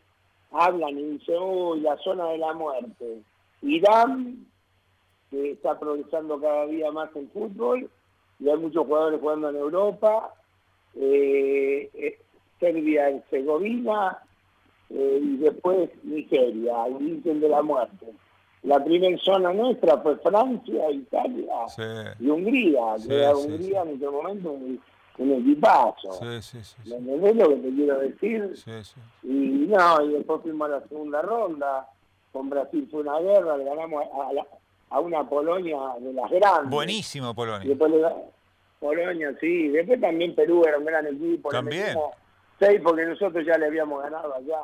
hablan 0.53 0.99
y 0.99 1.03
dicen, 1.13 1.37
uy, 1.41 1.81
la 1.81 1.97
zona 1.99 2.27
de 2.27 2.39
la 2.39 2.53
muerte. 2.53 3.23
Irán, 3.63 4.47
que 5.31 5.53
está 5.53 5.79
progresando 5.79 6.39
cada 6.41 6.67
día 6.67 6.93
más 6.93 7.09
en 7.17 7.31
fútbol, 7.31 7.91
y 8.39 8.49
hay 8.49 8.59
muchos 8.59 8.87
jugadores 8.87 9.21
jugando 9.21 9.49
en 9.49 9.57
Europa, 9.57 10.35
eh, 10.95 11.91
eh, 11.95 12.19
Serbia, 12.61 13.09
Herzegovina, 13.09 14.19
eh, 14.93 15.21
y 15.23 15.37
después 15.39 15.91
Nigeria, 16.05 16.87
el 16.87 16.95
Virgen 16.95 17.41
de 17.41 17.49
la 17.49 17.63
Muerte. 17.63 18.07
La 18.63 18.83
primera 18.85 19.17
zona 19.19 19.53
nuestra 19.53 19.99
fue 19.99 20.17
Francia, 20.19 20.91
Italia 20.91 21.53
Sí, 21.69 21.83
y 22.21 22.29
Hungría, 22.29 22.97
Sí, 22.99 23.09
que 23.09 23.17
era 23.19 23.35
sí, 23.35 23.47
Hungría 23.49 23.83
en 23.83 23.89
ese 23.97 24.09
momento 24.09 24.53
un, 24.53 24.81
un 25.19 25.33
equipazo. 25.33 26.21
¿Me 26.23 26.97
entendés 26.97 27.37
lo 27.37 27.49
que 27.49 27.57
te 27.57 27.69
quiero 27.75 27.99
decir? 27.99 28.55
Y 29.25 29.29
no, 29.69 30.03
y 30.05 30.13
después 30.13 30.43
fuimos 30.43 30.69
a 30.69 30.73
la 30.79 30.89
segunda 30.89 31.23
ronda, 31.23 31.89
con 32.33 32.49
Brasil 32.51 32.87
fue 32.91 33.01
una 33.01 33.19
guerra, 33.19 33.57
le 33.57 33.65
ganamos 33.65 34.05
a, 34.05 34.33
la- 34.33 34.47
a 34.91 35.01
una 35.01 35.29
Polonia 35.29 35.79
de 36.01 36.13
las 36.13 36.31
grandes. 36.31 36.71
Buenísimo 36.71 37.35
Polonia. 37.35 37.67
después 37.69 37.91
le 37.91 38.07
Polonia, 38.79 39.35
sí. 39.41 39.69
Después 39.69 40.01
también 40.01 40.35
Perú 40.35 40.63
era 40.67 40.79
un 40.79 40.85
gran 40.85 41.07
equipo. 41.07 41.51
le 41.51 41.57
También. 41.59 41.83
metimos 41.85 42.15
Seis 42.59 42.81
porque 42.85 43.05
nosotros 43.07 43.45
ya 43.45 43.57
le 43.59 43.67
habíamos 43.67 44.01
ganado 44.03 44.35
allá 44.35 44.59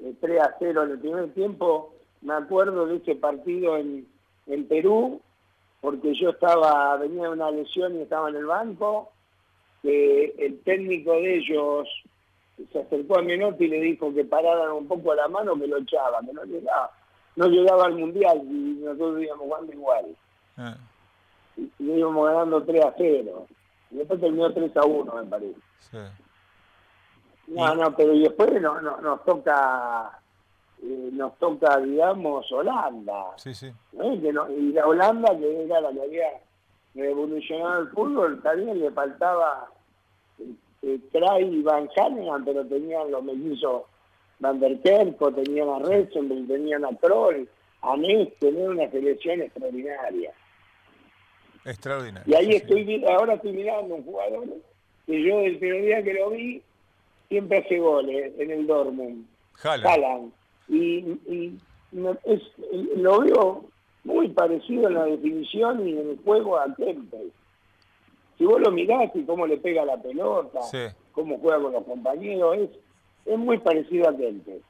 eh, 0.00 0.14
3 0.20 0.40
a 0.40 0.54
0 0.58 0.82
en 0.84 0.90
el 0.92 0.98
primer 0.98 1.32
tiempo. 1.34 1.94
Me 2.22 2.34
acuerdo 2.34 2.86
de 2.86 2.96
ese 2.96 3.14
partido 3.16 3.76
en, 3.76 4.06
en 4.46 4.66
Perú, 4.66 5.20
porque 5.80 6.14
yo 6.14 6.30
estaba, 6.30 6.96
venía 6.96 7.24
de 7.24 7.28
una 7.30 7.50
lesión 7.50 7.96
y 7.96 8.02
estaba 8.02 8.28
en 8.30 8.36
el 8.36 8.46
banco. 8.46 9.12
el 9.82 10.60
técnico 10.64 11.12
de 11.12 11.36
ellos 11.36 11.88
se 12.72 12.78
acercó 12.78 13.18
a 13.18 13.22
Menotti 13.22 13.64
y 13.64 13.68
le 13.68 13.80
dijo 13.80 14.14
que 14.14 14.24
pararan 14.24 14.72
un 14.72 14.86
poco 14.88 15.14
la 15.14 15.28
mano, 15.28 15.58
que 15.58 15.66
lo 15.66 15.78
echaba, 15.78 16.20
que 16.20 16.32
no 16.32 16.44
llegaba, 16.44 16.90
no 17.36 17.48
llegaba 17.48 17.86
al 17.86 17.94
mundial 17.96 18.40
y 18.44 18.80
nosotros 18.80 19.22
íbamos 19.22 19.44
jugando 19.44 19.72
igual 19.72 20.06
Ah, 20.56 20.76
y 21.56 21.62
y 21.80 21.90
íbamos 21.98 22.28
ganando 22.28 22.62
3 22.62 22.84
a 22.84 22.94
0. 22.96 23.46
Y 23.90 23.96
después 23.96 24.20
terminó 24.20 24.52
3 24.52 24.76
a 24.76 24.84
1, 24.86 25.14
me 25.16 25.24
parece. 25.24 25.54
sí. 25.80 25.98
No, 27.48 27.74
no, 27.74 27.94
pero 27.96 28.12
y 28.14 28.22
después 28.22 28.50
no, 28.60 28.80
no- 28.80 29.00
nos 29.00 29.24
toca, 29.24 30.18
eh, 30.82 31.10
nos 31.12 31.38
toca, 31.38 31.78
digamos, 31.78 32.50
Holanda. 32.50 33.26
Sí, 33.36 33.54
sí. 33.54 33.70
¿no? 33.92 34.20
Que 34.20 34.32
no- 34.32 34.50
y 34.50 34.72
la 34.72 34.86
Holanda, 34.86 35.36
que 35.38 35.64
era 35.64 35.80
la 35.80 35.92
que 35.92 36.02
había 36.02 36.28
revolucionado 36.94 37.82
el 37.82 37.88
fútbol, 37.88 38.40
también 38.42 38.80
le 38.80 38.90
faltaba 38.92 39.68
eh, 40.38 40.44
eh, 40.82 40.98
Cray 41.12 41.44
y 41.58 41.62
Van 41.62 41.88
Hanegem, 41.96 42.44
pero 42.44 42.64
tenían 42.66 43.10
los 43.10 43.22
mellizos 43.22 43.82
Van 44.40 44.58
der 44.60 44.80
Kerko, 44.80 45.32
tenían 45.32 45.68
a 45.68 45.78
Retzenberg, 45.80 46.46
tenían 46.48 46.84
a 46.84 46.96
Kroll, 46.96 47.48
a 47.82 47.96
Ness, 47.96 48.36
tenían 48.38 48.70
una 48.70 48.90
selección 48.90 49.42
extraordinaria. 49.42 50.32
Extraordinario. 51.64 52.24
Y 52.26 52.34
ahí 52.36 52.46
sí, 52.52 52.56
estoy, 52.56 53.04
ahora 53.06 53.34
estoy 53.34 53.52
mirando 53.52 53.94
un 53.94 54.04
jugador 54.04 54.44
que 55.06 55.22
yo 55.22 55.40
el 55.40 55.58
primer 55.58 55.82
día 55.82 56.02
que 56.02 56.14
lo 56.14 56.30
vi 56.30 56.62
siempre 57.34 57.58
hace 57.58 57.78
goles 57.80 58.32
en 58.38 58.50
el 58.52 58.64
Dortmund. 58.66 59.26
Haaland. 59.62 60.32
Y, 60.68 61.18
es- 62.24 62.42
lo 62.96 63.20
veo 63.20 63.64
muy 64.04 64.28
parecido 64.28 64.86
en 64.88 64.94
la 64.94 65.04
definición 65.04 65.88
y 65.88 65.92
en 65.92 66.10
el 66.10 66.18
juego 66.24 66.58
a 66.58 66.72
Kempes. 66.76 67.32
Si 68.38 68.44
vos 68.44 68.60
lo 68.60 68.70
mirás 68.70 69.10
y 69.14 69.24
cómo 69.24 69.46
le 69.48 69.56
pega 69.56 69.84
la 69.84 69.96
pelota, 70.00 70.60
Sí. 70.70 70.78
cómo 71.12 71.38
juega 71.38 71.60
con 71.60 71.72
los 71.72 71.84
compañeros, 71.84 72.56
es, 72.58 72.70
es 73.26 73.38
muy 73.38 73.58
parecido 73.58 74.08
a 74.08 74.16
Kempes. 74.16 74.62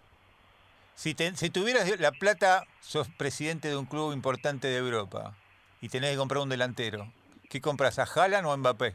Si, 0.95 1.15
te- 1.15 1.37
si 1.37 1.51
tuvieras 1.51 2.01
la 2.01 2.13
plata, 2.13 2.65
sos 2.81 3.09
presidente 3.09 3.69
de 3.69 3.77
un 3.77 3.85
club 3.87 4.13
importante 4.15 4.69
de 4.69 4.79
Europa 4.79 5.35
y 5.83 5.89
tenés 5.91 6.13
que 6.13 6.17
comprar 6.17 6.43
un 6.43 6.49
delantero. 6.49 7.09
¿Qué 7.51 7.61
compras, 7.61 7.99
a 7.99 8.05
Haaland 8.05 8.47
o 8.47 8.53
a 8.53 8.57
Mbappé? 8.57 8.95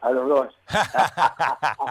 A 0.00 0.10
los 0.10 0.28
dos. 0.28 0.54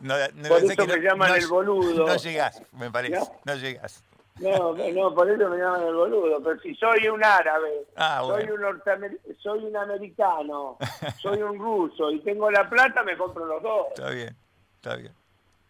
No, 0.00 0.14
no 0.34 0.48
Por 0.48 0.64
eso 0.64 0.86
me 0.86 0.96
llaman 0.98 1.34
el 1.36 1.46
boludo. 1.48 2.06
No 2.06 2.16
llegás, 2.16 2.62
me 2.72 2.90
parece. 2.90 3.18
No. 3.44 3.54
Llegás. 3.54 4.02
No, 4.38 4.72
no, 4.74 5.14
por 5.14 5.28
eso 5.30 5.48
me 5.50 5.58
llaman 5.58 5.82
el 5.82 5.94
boludo. 5.94 6.42
Pero 6.42 6.58
si 6.60 6.74
soy 6.76 7.08
un 7.08 7.22
árabe, 7.22 7.84
Ah, 7.96 8.22
soy, 8.24 8.44
un 8.48 8.60
norteamer- 8.62 9.18
soy 9.42 9.64
un 9.64 9.76
americano, 9.76 10.78
soy 11.20 11.42
un 11.42 11.58
ruso 11.58 12.10
y 12.10 12.20
tengo 12.20 12.50
la 12.50 12.68
plata, 12.70 13.02
me 13.02 13.16
compro 13.18 13.44
los 13.44 13.62
dos. 13.62 13.86
Está 13.90 14.10
bien, 14.10 14.34
está 14.76 14.96
bien. 14.96 15.12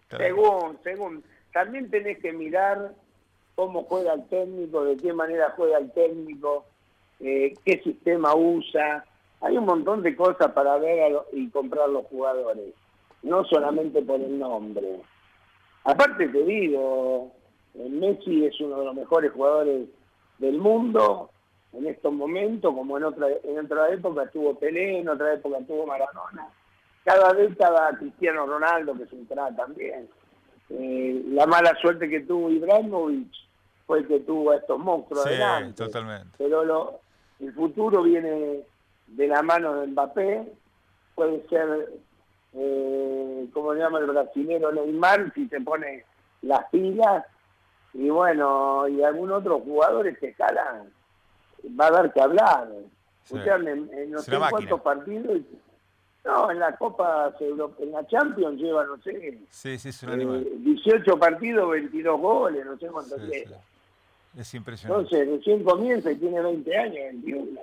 está 0.02 0.18
bien. 0.18 0.28
Según, 0.37 0.78
según. 0.85 1.25
También 1.52 1.90
tenés 1.90 2.18
que 2.20 2.32
mirar 2.32 2.92
cómo 3.56 3.82
juega 3.85 4.12
el 4.12 4.28
técnico, 4.28 4.85
de 4.85 4.97
qué 4.99 5.12
manera 5.12 5.52
juega 5.56 5.78
el 5.78 5.90
técnico, 5.90 6.64
eh, 7.18 7.54
qué 7.64 7.80
sistema 7.82 8.35
usa. 8.37 9.04
Hay 9.42 9.56
un 9.56 9.64
montón 9.64 10.02
de 10.02 10.14
cosas 10.16 10.52
para 10.52 10.76
ver 10.78 11.11
lo- 11.12 11.26
y 11.32 11.49
comprar 11.50 11.88
los 11.88 12.04
jugadores, 12.06 12.75
no 13.23 13.44
solamente 13.44 14.02
por 14.02 14.20
el 14.20 14.38
nombre. 14.38 15.00
Aparte 15.85 16.28
te 16.28 16.44
digo, 16.44 17.32
eh, 17.75 17.88
Messi 17.88 18.44
es 18.44 18.61
uno 18.61 18.78
de 18.80 18.85
los 18.87 18.94
mejores 18.94 19.32
jugadores 19.32 19.88
del 20.38 20.59
mundo 20.59 21.30
en 21.73 21.87
estos 21.87 22.12
momentos, 22.12 22.75
como 22.75 22.99
en 22.99 23.04
otra, 23.04 23.28
en 23.44 23.64
otra 23.64 23.88
época 23.92 24.25
estuvo 24.25 24.59
Pelé, 24.59 24.99
en 24.99 25.09
otra 25.09 25.32
época 25.35 25.59
estuvo 25.59 25.87
Maradona. 25.87 26.49
Cada 27.04 27.32
década 27.32 27.97
Cristiano 27.99 28.44
Ronaldo, 28.47 28.94
que 28.94 29.04
es 29.04 29.12
un 29.12 29.25
crack 29.25 29.56
también. 29.56 30.09
Eh, 30.68 31.23
la 31.28 31.47
mala 31.47 31.75
suerte 31.80 32.09
que 32.09 32.20
tuvo 32.20 32.50
Ibrahimovic 32.50 33.28
fue 33.87 34.06
que 34.06 34.20
tuvo 34.20 34.50
a 34.50 34.56
estos 34.56 34.78
monstruos 34.78 35.23
Sí, 35.23 35.30
adelante. 35.30 35.85
totalmente. 35.85 36.28
Pero 36.37 36.64
lo- 36.64 37.00
el 37.40 37.52
futuro 37.54 38.02
viene 38.02 38.61
de 39.11 39.29
la 39.29 39.43
mano 39.43 39.75
de 39.81 39.87
Mbappé, 39.88 40.52
puede 41.14 41.47
ser, 41.49 41.90
eh, 42.55 43.47
como 43.52 43.75
se 43.75 43.81
llama 43.81 43.99
el 43.99 44.07
brasilero 44.07 44.73
Neymar, 44.73 45.33
si 45.35 45.49
se 45.49 45.61
pone 45.61 46.05
las 46.43 46.69
pilas, 46.71 47.25
y 47.93 48.09
bueno, 48.09 48.88
y 48.88 49.02
algún 49.02 49.33
otro 49.33 49.61
jugadores 49.61 50.19
que 50.19 50.29
escalan, 50.29 50.90
va 51.79 51.87
a 51.87 51.90
dar 51.90 52.12
que 52.12 52.21
hablar. 52.21 52.69
Sí. 53.25 53.37
En, 53.37 53.90
en 53.93 54.11
no 54.11 54.19
sé 54.21 54.37
cuántos 54.50 54.81
partidos, 54.81 55.40
no, 56.25 56.50
en 56.50 56.59
la 56.59 56.76
Copa, 56.76 57.35
en 57.40 57.93
la 57.93 58.07
Champions 58.07 58.61
lleva, 58.61 58.85
no 58.85 59.00
sé, 59.02 59.38
Sí, 59.50 59.79
sí, 59.79 59.88
es 59.88 60.02
eh, 60.02 60.07
animal. 60.07 60.47
18 60.59 61.19
partidos, 61.19 61.71
22 61.71 62.21
goles, 62.21 62.67
no 62.67 62.76
sé 62.76 62.87
cuántos 62.88 63.21
lleva. 63.23 63.57
Es 64.37 64.55
impresionante. 64.55 65.17
Entonces, 65.17 65.38
recién 65.38 65.64
comienza 65.64 66.11
y 66.11 66.17
tiene 66.17 66.40
20 66.40 66.76
años, 66.76 66.95
21. 66.95 67.61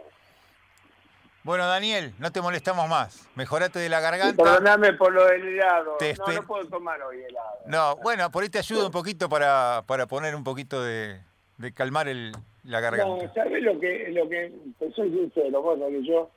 Bueno, 1.48 1.66
Daniel, 1.66 2.12
no 2.20 2.30
te 2.30 2.42
molestamos 2.42 2.90
más. 2.90 3.26
Mejorate 3.36 3.80
de 3.80 3.88
la 3.88 4.02
garganta. 4.02 4.44
Perdóname 4.44 4.92
por 4.96 5.14
lo 5.14 5.26
del 5.28 5.48
helado. 5.48 5.96
Te 5.98 6.14
No, 6.16 6.28
no 6.34 6.44
puedo 6.46 6.68
tomar 6.68 7.02
hoy 7.02 7.24
helado. 7.24 7.60
No, 7.66 7.96
bueno, 8.04 8.30
por 8.30 8.44
ahí 8.44 8.50
te 8.50 8.60
ayudo 8.60 8.88
un 8.88 8.92
poquito 8.92 9.30
para, 9.30 9.82
para 9.88 10.08
poner 10.08 10.36
un 10.36 10.44
poquito 10.44 10.84
de, 10.84 11.22
de 11.56 11.74
calmar 11.74 12.10
el, 12.10 12.34
la 12.66 12.82
No, 12.82 12.92
garganta. 12.92 13.34
¿sabes 13.34 13.64
lo 13.64 13.80
que, 13.80 14.10
lo 14.10 14.28
que, 14.28 14.52
te 14.78 14.92
soy 14.92 15.10
sincero, 15.10 15.62
vos 15.62 15.80
que 15.80 16.06
yo 16.06 16.30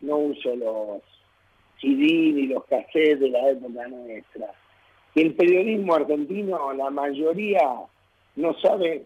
no 0.00 0.16
uso 0.16 0.56
los 0.56 1.02
CD 1.78 2.32
ni 2.32 2.46
los 2.46 2.64
cassettes 2.64 3.20
de 3.20 3.28
la 3.28 3.50
época 3.50 3.86
nuestra. 3.86 4.46
El 5.14 5.34
periodismo 5.34 5.94
argentino, 5.94 6.72
la 6.72 6.88
mayoría, 6.88 7.68
no 8.36 8.54
sabe 8.62 9.04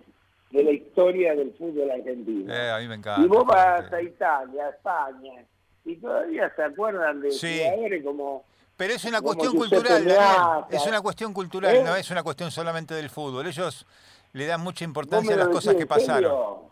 de 0.50 0.62
la 0.64 0.70
historia 0.70 1.34
del 1.34 1.52
fútbol 1.54 1.90
argentino. 1.90 2.52
Eh, 2.54 2.70
a 2.70 2.78
mí 2.78 2.88
me 2.88 2.94
encanta. 2.94 3.22
y 3.22 3.26
vos 3.28 3.44
vas 3.46 3.92
a 3.92 4.02
Italia, 4.02 4.66
a 4.66 4.70
España, 4.70 5.44
y 5.84 5.96
todavía 5.96 6.52
se 6.56 6.62
acuerdan 6.62 7.20
de 7.20 7.30
Sí. 7.32 7.60
jugadores 7.64 8.04
como... 8.04 8.44
Pero 8.76 8.94
es 8.94 9.04
una 9.04 9.20
cuestión 9.20 9.56
cultural, 9.56 10.04
Daniel. 10.04 10.64
Es 10.70 10.86
una 10.86 11.00
cuestión 11.00 11.32
cultural, 11.32 11.74
¿Eh? 11.76 11.82
no 11.84 11.96
es 11.96 12.10
una 12.10 12.22
cuestión 12.22 12.50
solamente 12.50 12.94
del 12.94 13.10
fútbol. 13.10 13.46
Ellos 13.46 13.84
le 14.32 14.46
dan 14.46 14.60
mucha 14.60 14.84
¿Vos 14.84 14.88
importancia 14.88 15.34
a 15.34 15.38
las 15.38 15.48
cosas 15.48 15.74
que 15.74 15.80
serio? 15.80 15.88
pasaron. 15.88 16.68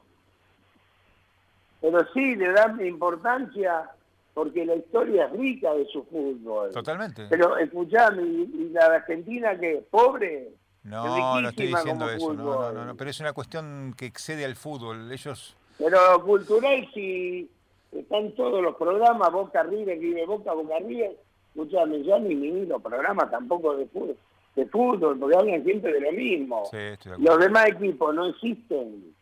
Pero 1.81 1.99
sí, 2.15 2.35
le 2.37 2.53
dan 2.53 2.85
importancia 2.87 3.91
porque 4.35 4.65
la 4.67 4.75
historia 4.77 5.27
es 5.27 5.33
rica 5.33 5.73
de 5.75 5.87
su 5.87 6.05
fútbol. 6.05 6.71
Totalmente. 6.73 7.27
Pero 7.29 7.57
escuchame, 7.57 8.23
y, 8.23 8.51
y 8.55 8.69
la 8.71 8.87
Argentina 8.87 9.59
que 9.59 9.79
es 9.79 9.85
pobre, 9.87 10.51
No, 10.87 11.41
no 11.41 11.49
estoy 11.49 11.67
diciendo 11.67 12.09
eso. 12.09 12.33
No, 12.33 12.73
no, 12.73 12.85
no, 12.85 12.95
pero 12.97 13.11
es 13.11 13.19
una 13.21 13.33
cuestión 13.33 13.95
que 13.97 14.07
excede 14.07 14.45
al 14.45 14.55
fútbol. 14.57 15.11
Ellos. 15.11 15.57
pero 15.79 16.23
cultural 16.25 16.89
si 16.95 17.51
están 17.93 18.33
todos 18.33 18.63
los 18.63 18.77
programas, 18.77 19.33
Boca 19.33 19.63
River, 19.65 19.99
Vive 19.99 20.25
Boca, 20.27 20.53
Boca 20.53 20.79
River, 20.79 21.17
escuchame, 21.55 22.03
ya 22.05 22.19
ni 22.19 22.35
ni 22.35 22.67
los 22.67 22.81
programas 22.81 23.31
tampoco 23.31 23.77
de 23.77 23.87
fútbol, 23.87 24.17
de 24.55 24.67
fútbol, 24.67 25.19
porque 25.19 25.37
hablan 25.37 25.65
siempre 25.65 25.93
de 25.93 26.01
lo 26.01 26.13
mismo. 26.13 26.65
Sí, 26.71 26.77
estoy 26.77 27.11
de 27.11 27.15
acuerdo. 27.17 27.35
Los 27.37 27.45
demás 27.45 27.67
equipos 27.69 28.15
no 28.15 28.27
existen. 28.27 29.15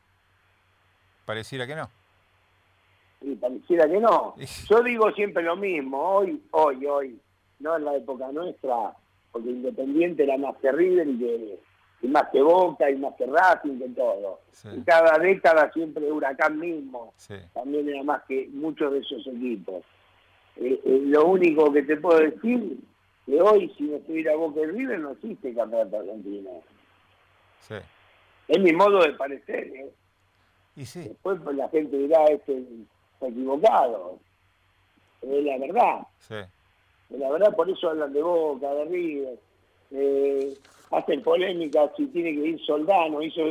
Pareciera 1.24 1.66
que 1.66 1.74
no. 1.76 1.88
y 3.22 3.34
pareciera 3.36 3.88
que 3.88 4.00
no. 4.00 4.34
Y- 4.36 4.44
Yo 4.68 4.82
digo 4.82 5.10
siempre 5.12 5.42
lo 5.42 5.56
mismo, 5.56 5.98
hoy, 6.16 6.42
hoy, 6.50 6.84
hoy, 6.86 7.18
no 7.60 7.76
en 7.76 7.84
la 7.86 7.96
época 7.96 8.30
nuestra, 8.32 8.94
porque 9.34 9.50
Independiente 9.50 10.22
era 10.22 10.38
más 10.38 10.56
que 10.58 10.70
River 10.70 11.08
y, 11.08 11.18
que- 11.18 11.58
y 12.02 12.06
más 12.08 12.28
que 12.32 12.40
Boca 12.40 12.88
y 12.88 12.96
más 12.96 13.14
que 13.16 13.26
Racing, 13.26 13.78
que 13.80 13.88
todo. 13.88 14.38
Sí. 14.52 14.68
Y 14.76 14.82
cada 14.82 15.18
década 15.18 15.70
siempre 15.72 16.10
Huracán 16.10 16.58
mismo, 16.58 17.12
Sí. 17.16 17.34
también 17.52 17.88
era 17.88 18.02
más 18.04 18.22
que 18.28 18.48
muchos 18.52 18.92
de 18.92 19.00
esos 19.00 19.26
equipos. 19.26 19.82
Eh, 20.56 20.80
eh, 20.84 21.00
lo 21.06 21.26
único 21.26 21.72
que 21.72 21.82
te 21.82 21.96
puedo 21.96 22.20
decir, 22.20 22.78
que 23.26 23.40
hoy 23.42 23.72
si 23.76 23.82
no 23.84 23.96
estuviera 23.96 24.36
Boca 24.36 24.60
y 24.60 24.66
River 24.66 25.00
no 25.00 25.10
existe 25.10 25.52
campeonato 25.52 25.98
argentino. 25.98 26.50
Sí. 27.60 27.74
Es 28.46 28.58
mi 28.60 28.72
modo 28.72 29.00
de 29.02 29.14
parecer, 29.14 29.66
¿eh? 29.66 29.90
Y 30.76 30.84
sí. 30.86 31.08
Después 31.08 31.40
pues, 31.42 31.56
la 31.56 31.68
gente 31.70 31.96
dirá, 31.96 32.24
este 32.26 32.62
está 33.14 33.26
equivocado. 33.28 34.18
Es 35.22 35.44
la 35.44 35.58
verdad. 35.58 36.06
Sí. 36.18 36.34
La 37.10 37.30
verdad, 37.30 37.54
por 37.54 37.68
eso 37.70 37.90
hablan 37.90 38.12
de 38.12 38.22
Boca, 38.22 38.72
de 38.74 38.84
River. 38.84 39.38
Hacen 40.90 41.22
polémica 41.22 41.90
si 41.96 42.06
tiene 42.08 42.34
que 42.34 42.48
ir 42.48 42.60
Soldano. 42.64 43.22
Hizo, 43.22 43.42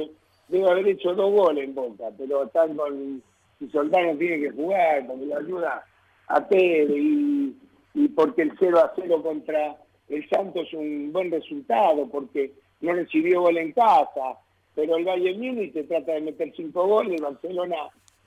debe 0.47 0.69
haber 0.69 0.87
hecho 0.87 1.13
dos 1.13 1.31
goles 1.31 1.63
en 1.65 1.75
Boca, 1.75 2.05
pero 2.17 2.43
están 2.43 2.75
con... 2.75 3.21
Si 3.59 3.69
Soldano 3.69 4.17
tiene 4.17 4.41
que 4.41 4.51
jugar, 4.51 5.07
porque 5.07 5.25
le 5.25 5.35
ayuda 5.35 5.85
a 6.27 6.47
Teve 6.47 6.97
y, 6.97 7.55
y 7.93 8.07
porque 8.09 8.41
el 8.41 8.53
0 8.59 8.79
a 8.79 8.91
0 8.95 9.21
contra 9.21 9.77
el 10.09 10.27
Santos 10.29 10.67
es 10.67 10.73
un 10.73 11.11
buen 11.13 11.31
resultado, 11.31 12.07
porque 12.09 12.51
no 12.81 12.93
recibió 12.93 13.41
gol 13.41 13.57
en 13.57 13.71
casa, 13.71 14.37
pero 14.75 14.97
el 14.97 15.05
Bayern 15.05 15.39
Múnich 15.39 15.73
te 15.73 15.83
trata 15.83 16.13
de 16.13 16.21
meter 16.21 16.51
cinco 16.55 16.85
goles, 16.85 17.21
Barcelona 17.21 17.75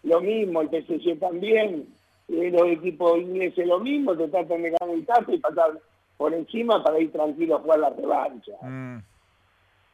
lo 0.03 0.21
mismo, 0.21 0.63
el 0.63 0.69
PSG 0.69 1.19
también, 1.19 1.89
eh, 2.29 2.51
los 2.51 2.63
equipos 2.69 3.19
ingleses 3.19 3.67
lo 3.67 3.79
mismo, 3.81 4.17
te 4.17 4.29
tratan 4.29 4.63
de 4.63 4.71
ganar 4.71 4.95
en 4.95 5.05
casa 5.05 5.33
y 5.33 5.39
pasar 5.39 5.79
por 6.17 6.33
encima 6.35 6.83
para 6.83 6.99
ir 6.99 7.13
tranquilo 7.13 7.57
a 7.57 7.61
jugar 7.61 7.79
la 7.81 7.91
revancha. 7.91 8.53
Mm, 8.63 8.99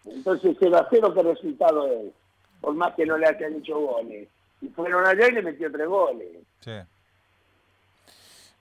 Entonces 0.06 0.56
0 0.58 0.76
a 0.78 0.86
0 0.90 1.14
qué 1.14 1.22
resultado 1.22 1.86
es, 1.88 2.12
por 2.60 2.74
más 2.74 2.94
que 2.94 3.04
no 3.06 3.16
le 3.18 3.26
hayan 3.26 3.54
hecho 3.56 3.78
goles. 3.78 4.28
Y 4.60 4.68
fueron 4.68 5.04
allá 5.06 5.28
y 5.28 5.32
le 5.32 5.42
metió 5.42 5.70
tres 5.72 5.88
goles. 5.88 6.28
sí. 6.60 6.72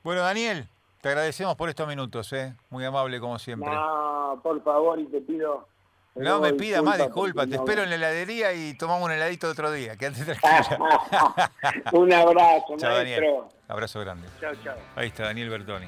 Bueno, 0.04 0.22
Daniel, 0.22 0.66
te 1.02 1.10
agradecemos 1.10 1.56
por 1.56 1.70
estos 1.70 1.88
minutos, 1.88 2.34
¿eh? 2.34 2.56
Muy 2.72 2.84
amable 2.84 3.20
como 3.20 3.38
siempre. 3.38 3.70
No, 3.70 4.40
por 4.42 4.64
favor, 4.64 5.00
y 5.00 5.06
te 5.06 5.22
pido... 5.22 5.68
No 6.16 6.42
me 6.42 6.50
doy 6.50 6.58
pidas 6.58 6.84
más 6.84 6.98
disculpas 6.98 7.48
te 7.48 7.56
no- 7.56 7.62
espero 7.64 7.84
en 7.84 7.90
la 7.92 7.96
heladería 7.98 8.52
y 8.52 8.74
tomamos 8.74 9.06
un 9.06 9.12
heladito 9.12 9.48
otro 9.50 9.72
día. 9.72 9.96
Quédate 9.96 10.26
tranquila. 10.40 11.52
Un 11.94 12.12
abrazo, 12.12 12.76
Chao, 12.78 12.96
Daniel. 12.96 13.24
Abrazo 13.72 14.02
grande. 14.02 14.28
Chao, 14.42 14.54
chao. 14.62 14.76
Ahí 14.98 15.08
está 15.08 15.24
Daniel 15.24 15.50
Bertoni, 15.50 15.88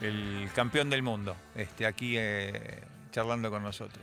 el 0.00 0.50
campeón 0.56 0.90
del 0.90 1.02
mundo, 1.04 1.36
este, 1.54 1.86
aquí 1.86 2.16
eh, 2.18 2.82
charlando 3.12 3.48
con 3.48 3.62
nosotros. 3.62 4.00